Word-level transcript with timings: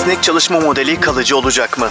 Esnek 0.00 0.22
çalışma 0.22 0.60
modeli 0.60 1.00
kalıcı 1.00 1.36
olacak 1.36 1.78
mı? 1.78 1.88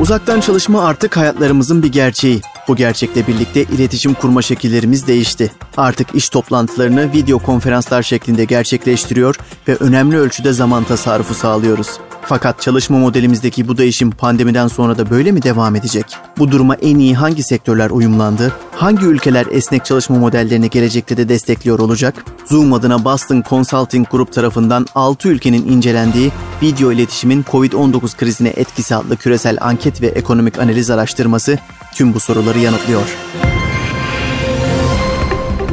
Uzaktan 0.00 0.40
çalışma 0.40 0.84
artık 0.84 1.16
hayatlarımızın 1.16 1.82
bir 1.82 1.92
gerçeği. 1.92 2.40
Bu 2.68 2.76
gerçekle 2.76 3.26
birlikte 3.26 3.62
iletişim 3.62 4.14
kurma 4.14 4.42
şekillerimiz 4.42 5.06
değişti. 5.06 5.52
Artık 5.76 6.14
iş 6.14 6.28
toplantılarını 6.28 7.12
video 7.12 7.38
konferanslar 7.38 8.02
şeklinde 8.02 8.44
gerçekleştiriyor 8.44 9.36
ve 9.68 9.76
önemli 9.76 10.18
ölçüde 10.18 10.52
zaman 10.52 10.84
tasarrufu 10.84 11.34
sağlıyoruz. 11.34 11.88
Fakat 12.24 12.60
çalışma 12.60 12.98
modelimizdeki 12.98 13.68
bu 13.68 13.78
değişim 13.78 14.10
pandemiden 14.10 14.68
sonra 14.68 14.98
da 14.98 15.10
böyle 15.10 15.32
mi 15.32 15.42
devam 15.42 15.76
edecek? 15.76 16.06
Bu 16.38 16.50
duruma 16.50 16.74
en 16.74 16.98
iyi 16.98 17.14
hangi 17.14 17.42
sektörler 17.42 17.90
uyumlandı? 17.90 18.52
Hangi 18.72 19.06
ülkeler 19.06 19.46
esnek 19.50 19.84
çalışma 19.84 20.18
modellerini 20.18 20.70
gelecekte 20.70 21.16
de 21.16 21.28
destekliyor 21.28 21.78
olacak? 21.78 22.24
Zoom 22.46 22.72
adına 22.72 23.04
Boston 23.04 23.42
Consulting 23.48 24.08
Group 24.10 24.32
tarafından 24.32 24.86
6 24.94 25.28
ülkenin 25.28 25.68
incelendiği 25.68 26.32
video 26.62 26.92
iletişimin 26.92 27.42
COVID-19 27.42 28.16
krizine 28.16 28.48
etkisi 28.48 28.94
adlı 28.94 29.16
küresel 29.16 29.58
anket 29.60 30.02
ve 30.02 30.06
ekonomik 30.06 30.58
analiz 30.58 30.90
araştırması 30.90 31.58
tüm 31.94 32.14
bu 32.14 32.20
soruları 32.20 32.58
yanıtlıyor. 32.58 33.06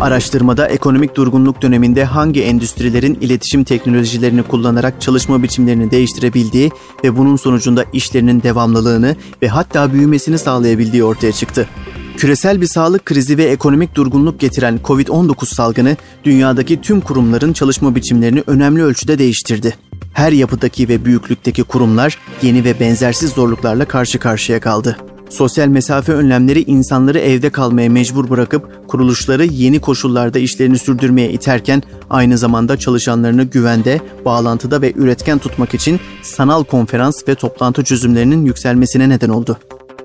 Araştırmada 0.01 0.67
ekonomik 0.67 1.15
durgunluk 1.15 1.61
döneminde 1.61 2.03
hangi 2.03 2.41
endüstrilerin 2.43 3.17
iletişim 3.21 3.63
teknolojilerini 3.63 4.43
kullanarak 4.43 5.01
çalışma 5.01 5.43
biçimlerini 5.43 5.91
değiştirebildiği 5.91 6.71
ve 7.03 7.17
bunun 7.17 7.35
sonucunda 7.35 7.85
işlerinin 7.93 8.43
devamlılığını 8.43 9.15
ve 9.41 9.47
hatta 9.47 9.93
büyümesini 9.93 10.39
sağlayabildiği 10.39 11.03
ortaya 11.03 11.31
çıktı. 11.31 11.69
Küresel 12.17 12.61
bir 12.61 12.67
sağlık 12.67 13.05
krizi 13.05 13.37
ve 13.37 13.43
ekonomik 13.43 13.95
durgunluk 13.95 14.39
getiren 14.39 14.79
COVID-19 14.83 15.45
salgını 15.45 15.97
dünyadaki 16.23 16.81
tüm 16.81 17.01
kurumların 17.01 17.53
çalışma 17.53 17.95
biçimlerini 17.95 18.43
önemli 18.47 18.83
ölçüde 18.83 19.19
değiştirdi. 19.19 19.75
Her 20.13 20.31
yapıdaki 20.31 20.89
ve 20.89 21.05
büyüklükteki 21.05 21.63
kurumlar 21.63 22.17
yeni 22.41 22.63
ve 22.63 22.79
benzersiz 22.79 23.31
zorluklarla 23.31 23.85
karşı 23.85 24.19
karşıya 24.19 24.59
kaldı. 24.59 24.97
Sosyal 25.29 25.67
mesafe 25.67 26.13
önlemleri 26.13 26.63
insanları 26.63 27.19
evde 27.19 27.49
kalmaya 27.49 27.89
mecbur 27.89 28.29
bırakıp 28.29 28.87
kuruluşları 28.87 29.45
yeni 29.45 29.81
koşullarda 29.81 30.39
işlerini 30.39 30.77
sürdürmeye 30.77 31.31
iterken 31.31 31.83
aynı 32.09 32.37
zamanda 32.37 32.77
çalışanlarını 32.77 33.43
güvende, 33.43 34.01
bağlantıda 34.25 34.81
ve 34.81 34.93
üretken 34.95 35.39
tutmak 35.39 35.73
için 35.73 35.99
sanal 36.21 36.63
konferans 36.63 37.27
ve 37.27 37.35
toplantı 37.35 37.83
çözümlerinin 37.83 38.45
yükselmesine 38.45 39.09
neden 39.09 39.29
oldu. 39.29 39.57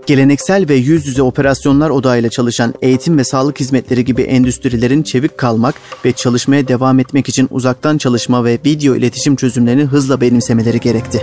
Geleneksel 0.06 0.68
ve 0.68 0.74
yüz 0.74 1.06
yüze 1.06 1.22
operasyonlar 1.22 1.90
odağıyla 1.90 2.30
çalışan 2.30 2.74
eğitim 2.82 3.18
ve 3.18 3.24
sağlık 3.24 3.60
hizmetleri 3.60 4.04
gibi 4.04 4.22
endüstrilerin 4.22 5.02
çevik 5.02 5.38
kalmak 5.38 5.74
ve 6.04 6.12
çalışmaya 6.12 6.68
devam 6.68 7.00
etmek 7.00 7.28
için 7.28 7.48
uzaktan 7.50 7.98
çalışma 7.98 8.44
ve 8.44 8.58
video 8.66 8.94
iletişim 8.94 9.36
çözümlerini 9.36 9.82
hızla 9.84 10.20
benimsemeleri 10.20 10.80
gerekti. 10.80 11.22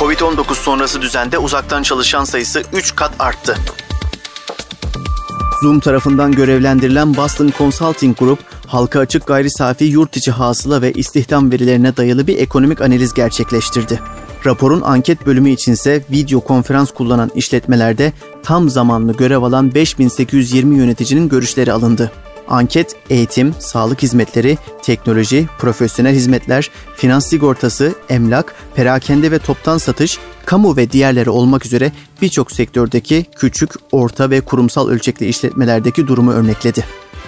Covid-19 0.00 0.54
sonrası 0.54 1.02
düzende 1.02 1.38
uzaktan 1.38 1.82
çalışan 1.82 2.24
sayısı 2.24 2.62
3 2.72 2.96
kat 2.96 3.12
arttı. 3.18 3.56
Zoom 5.62 5.80
tarafından 5.80 6.32
görevlendirilen 6.32 7.16
Boston 7.16 7.52
Consulting 7.58 8.18
Group, 8.18 8.38
halka 8.66 9.00
açık 9.00 9.26
gayri 9.26 9.50
safi 9.50 9.84
yurt 9.84 10.16
içi 10.16 10.30
hasıla 10.30 10.82
ve 10.82 10.92
istihdam 10.92 11.52
verilerine 11.52 11.96
dayalı 11.96 12.26
bir 12.26 12.38
ekonomik 12.38 12.80
analiz 12.80 13.14
gerçekleştirdi. 13.14 14.00
Raporun 14.46 14.80
anket 14.80 15.26
bölümü 15.26 15.50
içinse 15.50 16.04
video 16.10 16.40
konferans 16.40 16.90
kullanan 16.90 17.30
işletmelerde 17.34 18.12
tam 18.42 18.68
zamanlı 18.68 19.12
görev 19.12 19.42
alan 19.42 19.74
5820 19.74 20.76
yöneticinin 20.76 21.28
görüşleri 21.28 21.72
alındı. 21.72 22.10
Anket, 22.50 22.96
eğitim, 23.10 23.54
sağlık 23.58 24.02
hizmetleri, 24.02 24.58
teknoloji, 24.82 25.48
profesyonel 25.58 26.14
hizmetler, 26.14 26.70
finans 26.96 27.26
sigortası, 27.26 27.94
emlak, 28.08 28.54
perakende 28.74 29.30
ve 29.30 29.38
toptan 29.38 29.78
satış, 29.78 30.18
kamu 30.46 30.76
ve 30.76 30.90
diğerleri 30.90 31.30
olmak 31.30 31.66
üzere 31.66 31.92
birçok 32.22 32.52
sektördeki 32.52 33.26
küçük, 33.36 33.70
orta 33.92 34.30
ve 34.30 34.40
kurumsal 34.40 34.88
ölçekli 34.88 35.26
işletmelerdeki 35.26 36.06
durumu 36.06 36.32
örnekledi. 36.32 36.84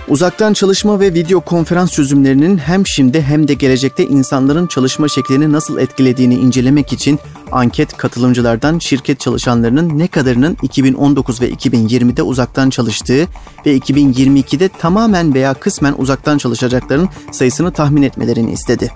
Uzaktan 0.08 0.52
çalışma 0.52 1.00
ve 1.00 1.14
video 1.14 1.40
konferans 1.40 1.92
çözümlerinin 1.92 2.58
hem 2.58 2.86
şimdi 2.86 3.22
hem 3.22 3.48
de 3.48 3.54
gelecekte 3.54 4.06
insanların 4.06 4.66
çalışma 4.66 5.08
şeklini 5.08 5.52
nasıl 5.52 5.78
etkilediğini 5.78 6.34
incelemek 6.34 6.92
için 6.92 7.18
anket 7.52 7.96
katılımcılardan 7.96 8.78
şirket 8.78 9.20
çalışanlarının 9.20 9.98
ne 9.98 10.08
kadarının 10.08 10.56
2019 10.62 11.40
ve 11.40 11.50
2020'de 11.50 12.22
uzaktan 12.22 12.70
çalıştığı 12.70 13.28
ve 13.66 13.78
2022'de 13.78 14.68
tamamen 14.68 15.34
veya 15.34 15.54
kısmen 15.54 15.94
uzaktan 15.98 16.38
çalışacakların 16.38 17.08
sayısını 17.32 17.72
tahmin 17.72 18.02
etmelerini 18.02 18.52
istedi. 18.52 18.92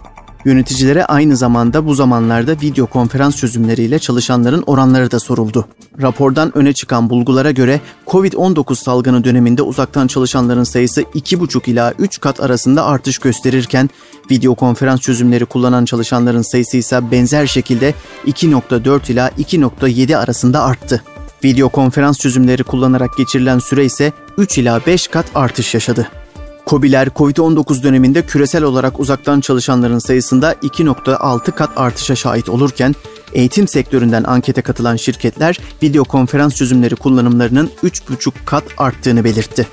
Yöneticilere 0.47 1.05
aynı 1.05 1.37
zamanda 1.37 1.87
bu 1.87 1.95
zamanlarda 1.95 2.53
video 2.53 2.87
konferans 2.87 3.37
çözümleriyle 3.37 3.99
çalışanların 3.99 4.65
oranları 4.67 5.11
da 5.11 5.21
soruldu. 5.21 5.69
Rapordan 6.03 6.59
öne 6.59 6.73
çıkan 6.73 7.11
bulgulara 7.11 7.51
göre 7.51 7.81
COVID-19 8.07 8.75
salgını 8.75 9.25
döneminde 9.25 9.63
uzaktan 9.63 10.07
çalışanların 10.07 10.65
sayısı 10.65 11.03
2,5 11.03 11.71
ila 11.71 11.93
3 11.99 12.21
kat 12.21 12.41
arasında 12.41 12.85
artış 12.85 13.19
gösterirken 13.19 13.91
video 14.31 14.55
konferans 14.55 15.01
çözümleri 15.01 15.45
kullanan 15.47 15.85
çalışanların 15.85 16.43
sayısı 16.43 16.77
ise 16.77 17.11
benzer 17.11 17.47
şekilde 17.47 17.95
2.4 18.27 19.13
ila 19.13 19.29
2.7 19.29 20.17
arasında 20.17 20.63
arttı. 20.63 21.03
Video 21.45 21.69
konferans 21.69 22.19
çözümleri 22.19 22.63
kullanarak 22.65 23.17
geçirilen 23.17 23.59
süre 23.59 23.85
ise 23.85 24.13
3 24.39 24.59
ila 24.59 24.81
5 24.87 25.09
kat 25.09 25.27
artış 25.35 25.75
yaşadı. 25.75 26.09
COBİ'ler 26.67 27.09
COVID-19 27.09 27.83
döneminde 27.83 28.23
küresel 28.23 28.63
olarak 28.63 29.01
uzaktan 29.01 29.41
çalışanların 29.41 29.99
sayısında 29.99 30.53
2.6 30.53 31.53
kat 31.53 31.71
artışa 31.77 32.17
şahit 32.17 32.49
olurken 32.49 32.95
eğitim 33.33 33.69
sektöründen 33.69 34.25
ankete 34.25 34.63
katılan 34.63 34.97
şirketler 34.97 35.59
video 35.83 36.05
konferans 36.05 36.55
çözümleri 36.55 36.97
kullanımlarının 36.97 37.71
3,5 37.85 38.33
kat 38.45 38.65
arttığını 38.79 39.25
belirtti. 39.25 39.67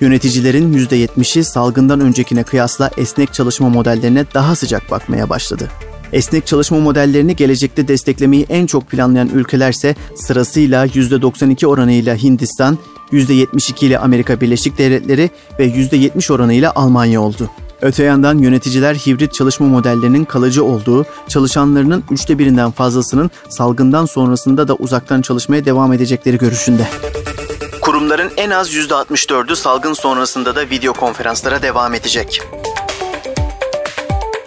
Yöneticilerin 0.00 0.72
%70'i 0.72 1.44
salgından 1.44 2.00
öncekine 2.00 2.42
kıyasla 2.42 2.90
esnek 2.96 3.34
çalışma 3.34 3.68
modellerine 3.68 4.24
daha 4.34 4.56
sıcak 4.56 4.90
bakmaya 4.90 5.28
başladı. 5.28 5.68
Esnek 6.12 6.46
çalışma 6.46 6.80
modellerini 6.80 7.36
gelecekte 7.36 7.88
desteklemeyi 7.88 8.46
en 8.48 8.66
çok 8.66 8.90
planlayan 8.90 9.28
ülkelerse 9.28 9.94
sırasıyla 10.14 10.86
%92 10.86 11.66
oranıyla 11.66 12.16
Hindistan, 12.16 12.78
%72 13.12 13.86
ile 13.86 13.98
Amerika 13.98 14.40
Birleşik 14.40 14.78
Devletleri 14.78 15.30
ve 15.58 15.66
%70 15.66 16.32
oranıyla 16.32 16.72
Almanya 16.74 17.20
oldu. 17.20 17.50
Öte 17.82 18.04
yandan 18.04 18.38
yöneticiler 18.38 18.94
hibrit 18.94 19.34
çalışma 19.34 19.66
modellerinin 19.66 20.24
kalıcı 20.24 20.64
olduğu, 20.64 21.06
çalışanlarının 21.28 22.04
üçte 22.10 22.38
birinden 22.38 22.70
fazlasının 22.70 23.30
salgından 23.48 24.06
sonrasında 24.06 24.68
da 24.68 24.74
uzaktan 24.74 25.22
çalışmaya 25.22 25.64
devam 25.64 25.92
edecekleri 25.92 26.38
görüşünde. 26.38 26.88
Kurumların 27.80 28.30
en 28.36 28.50
az 28.50 28.74
%64'ü 28.74 29.56
salgın 29.56 29.92
sonrasında 29.92 30.56
da 30.56 30.60
video 30.60 30.92
konferanslara 30.92 31.62
devam 31.62 31.94
edecek. 31.94 32.42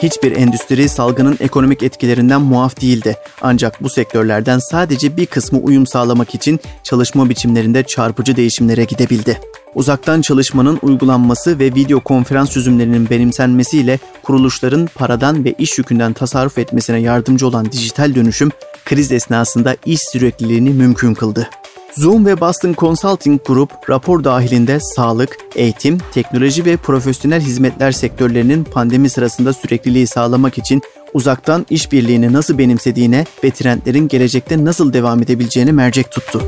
Hiçbir 0.03 0.31
endüstri 0.31 0.89
salgının 0.89 1.37
ekonomik 1.39 1.83
etkilerinden 1.83 2.41
muaf 2.41 2.81
değildi. 2.81 3.17
Ancak 3.41 3.83
bu 3.83 3.89
sektörlerden 3.89 4.59
sadece 4.59 5.17
bir 5.17 5.25
kısmı 5.25 5.59
uyum 5.59 5.87
sağlamak 5.87 6.35
için 6.35 6.59
çalışma 6.83 7.29
biçimlerinde 7.29 7.83
çarpıcı 7.83 8.35
değişimlere 8.35 8.83
gidebildi. 8.83 9.39
Uzaktan 9.75 10.21
çalışmanın 10.21 10.79
uygulanması 10.81 11.59
ve 11.59 11.65
video 11.65 11.99
konferans 11.99 12.51
çözümlerinin 12.51 13.09
benimsenmesiyle 13.09 13.99
kuruluşların 14.23 14.89
paradan 14.95 15.45
ve 15.45 15.55
iş 15.57 15.77
yükünden 15.77 16.13
tasarruf 16.13 16.57
etmesine 16.57 16.99
yardımcı 16.99 17.47
olan 17.47 17.71
dijital 17.71 18.15
dönüşüm 18.15 18.51
kriz 18.85 19.11
esnasında 19.11 19.75
iş 19.85 19.99
sürekliliğini 20.11 20.69
mümkün 20.69 21.13
kıldı. 21.13 21.49
Zoom 21.97 22.25
ve 22.25 22.39
Boston 22.39 22.73
Consulting 22.73 23.41
Group 23.45 23.89
rapor 23.89 24.23
dahilinde 24.23 24.79
sağlık, 24.79 25.37
eğitim, 25.55 25.97
teknoloji 26.13 26.65
ve 26.65 26.77
profesyonel 26.77 27.41
hizmetler 27.41 27.91
sektörlerinin 27.91 28.63
pandemi 28.63 29.09
sırasında 29.09 29.53
sürekliliği 29.53 30.07
sağlamak 30.07 30.57
için 30.57 30.81
uzaktan 31.13 31.65
işbirliğini 31.69 32.33
nasıl 32.33 32.57
benimsediğine 32.57 33.25
ve 33.43 33.51
trendlerin 33.51 34.07
gelecekte 34.07 34.65
nasıl 34.65 34.93
devam 34.93 35.21
edebileceğine 35.21 35.71
mercek 35.71 36.11
tuttu. 36.11 36.41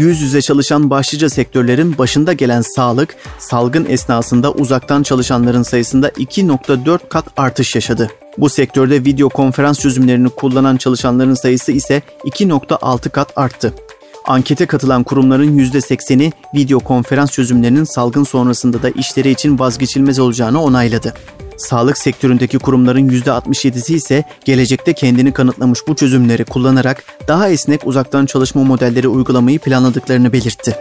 Yüz 0.00 0.20
yüze 0.20 0.42
çalışan 0.42 0.90
başlıca 0.90 1.30
sektörlerin 1.30 1.98
başında 1.98 2.32
gelen 2.32 2.62
sağlık, 2.62 3.16
salgın 3.38 3.84
esnasında 3.84 4.52
uzaktan 4.52 5.02
çalışanların 5.02 5.62
sayısında 5.62 6.08
2.4 6.08 7.08
kat 7.08 7.24
artış 7.36 7.74
yaşadı. 7.74 8.08
Bu 8.38 8.48
sektörde 8.48 9.04
video 9.04 9.28
konferans 9.28 9.80
çözümlerini 9.80 10.28
kullanan 10.28 10.76
çalışanların 10.76 11.34
sayısı 11.34 11.72
ise 11.72 12.02
2.6 12.24 13.10
kat 13.10 13.32
arttı. 13.36 13.74
Ankete 14.26 14.66
katılan 14.66 15.02
kurumların 15.02 15.58
%80'i 15.58 16.32
video 16.54 16.80
konferans 16.80 17.32
çözümlerinin 17.32 17.84
salgın 17.84 18.24
sonrasında 18.24 18.82
da 18.82 18.90
işleri 18.90 19.30
için 19.30 19.58
vazgeçilmez 19.58 20.18
olacağını 20.18 20.62
onayladı. 20.62 21.14
Sağlık 21.60 21.98
sektöründeki 21.98 22.58
kurumların 22.58 23.08
%67'si 23.08 23.94
ise 23.94 24.24
gelecekte 24.44 24.92
kendini 24.92 25.32
kanıtlamış 25.32 25.80
bu 25.88 25.96
çözümleri 25.96 26.44
kullanarak 26.44 27.04
daha 27.28 27.48
esnek 27.48 27.86
uzaktan 27.86 28.26
çalışma 28.26 28.64
modelleri 28.64 29.08
uygulamayı 29.08 29.58
planladıklarını 29.58 30.32
belirtti. 30.32 30.76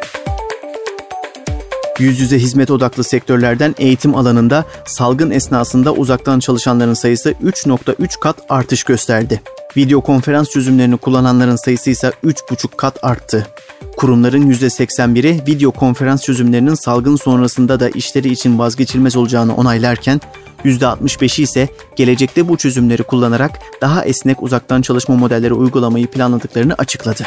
Yüz 1.99 2.19
yüze 2.19 2.39
hizmet 2.39 2.71
odaklı 2.71 3.03
sektörlerden 3.03 3.75
eğitim 3.77 4.15
alanında 4.15 4.65
salgın 4.85 5.31
esnasında 5.31 5.93
uzaktan 5.93 6.39
çalışanların 6.39 6.93
sayısı 6.93 7.31
3.3 7.31 8.19
kat 8.19 8.35
artış 8.49 8.83
gösterdi. 8.83 9.41
Video 9.77 10.01
konferans 10.01 10.49
çözümlerini 10.49 10.97
kullananların 10.97 11.55
sayısı 11.55 11.89
ise 11.89 12.11
3,5 12.23 12.75
kat 12.77 13.03
arttı. 13.03 13.47
Kurumların 13.99 14.51
%81'i 14.51 15.47
video 15.47 15.71
konferans 15.71 16.23
çözümlerinin 16.23 16.73
salgın 16.73 17.15
sonrasında 17.15 17.79
da 17.79 17.89
işleri 17.89 18.29
için 18.29 18.59
vazgeçilmez 18.59 19.15
olacağını 19.15 19.55
onaylarken 19.55 20.21
%65'i 20.65 21.43
ise 21.43 21.69
gelecekte 21.95 22.47
bu 22.47 22.57
çözümleri 22.57 23.03
kullanarak 23.03 23.59
daha 23.81 24.05
esnek 24.05 24.43
uzaktan 24.43 24.81
çalışma 24.81 25.15
modelleri 25.15 25.53
uygulamayı 25.53 26.07
planladıklarını 26.07 26.73
açıkladı. 26.73 27.23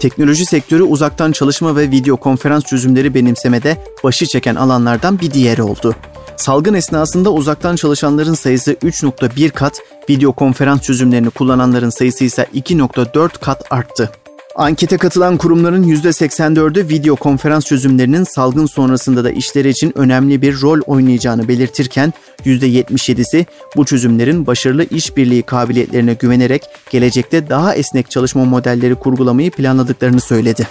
Teknoloji 0.00 0.46
sektörü 0.46 0.82
uzaktan 0.82 1.32
çalışma 1.32 1.76
ve 1.76 1.90
video 1.90 2.16
konferans 2.16 2.64
çözümleri 2.64 3.14
benimsemede 3.14 3.76
başı 4.04 4.26
çeken 4.26 4.54
alanlardan 4.54 5.20
bir 5.20 5.30
diğeri 5.30 5.62
oldu. 5.62 5.94
Salgın 6.36 6.74
esnasında 6.74 7.32
uzaktan 7.32 7.76
çalışanların 7.76 8.34
sayısı 8.34 8.72
3.1 8.72 9.50
kat, 9.50 9.80
video 10.10 10.32
konferans 10.32 10.80
çözümlerini 10.80 11.30
kullananların 11.30 11.90
sayısı 11.90 12.24
ise 12.24 12.46
2.4 12.54 13.38
kat 13.40 13.72
arttı. 13.72 14.10
Ankete 14.56 14.96
katılan 14.96 15.36
kurumların 15.36 15.82
%84'ü 15.82 16.88
video 16.88 17.16
konferans 17.16 17.64
çözümlerinin 17.64 18.24
salgın 18.24 18.66
sonrasında 18.66 19.24
da 19.24 19.30
işleri 19.30 19.68
için 19.68 19.92
önemli 19.98 20.42
bir 20.42 20.60
rol 20.60 20.80
oynayacağını 20.86 21.48
belirtirken 21.48 22.12
%77'si 22.44 23.46
bu 23.76 23.84
çözümlerin 23.84 24.46
başarılı 24.46 24.84
işbirliği 24.84 25.42
kabiliyetlerine 25.42 26.14
güvenerek 26.14 26.62
gelecekte 26.90 27.48
daha 27.48 27.74
esnek 27.74 28.10
çalışma 28.10 28.44
modelleri 28.44 28.94
kurgulamayı 28.94 29.50
planladıklarını 29.50 30.20
söyledi. 30.20 30.68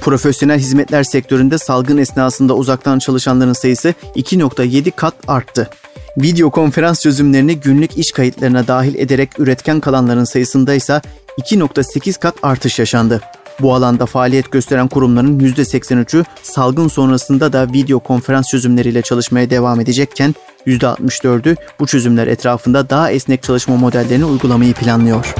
Profesyonel 0.00 0.58
hizmetler 0.58 1.02
sektöründe 1.02 1.58
salgın 1.58 1.98
esnasında 1.98 2.54
uzaktan 2.54 2.98
çalışanların 2.98 3.52
sayısı 3.52 3.94
2.7 4.16 4.90
kat 4.90 5.14
arttı. 5.28 5.70
Video 6.16 6.50
konferans 6.50 7.02
çözümlerini 7.02 7.60
günlük 7.60 7.98
iş 7.98 8.12
kayıtlarına 8.12 8.66
dahil 8.66 8.94
ederek 8.94 9.40
üretken 9.40 9.80
kalanların 9.80 10.24
sayısında 10.24 10.74
ise 10.74 11.00
2.8 11.38 12.20
kat 12.20 12.34
artış 12.42 12.78
yaşandı. 12.78 13.20
Bu 13.60 13.74
alanda 13.74 14.06
faaliyet 14.06 14.52
gösteren 14.52 14.88
kurumların 14.88 15.40
%83'ü 15.40 16.24
salgın 16.42 16.88
sonrasında 16.88 17.52
da 17.52 17.72
video 17.72 18.00
konferans 18.00 18.48
çözümleriyle 18.48 19.02
çalışmaya 19.02 19.50
devam 19.50 19.80
edecekken 19.80 20.34
%64'ü 20.66 21.56
bu 21.80 21.86
çözümler 21.86 22.26
etrafında 22.26 22.90
daha 22.90 23.10
esnek 23.10 23.42
çalışma 23.42 23.76
modellerini 23.76 24.24
uygulamayı 24.24 24.74
planlıyor. 24.74 25.34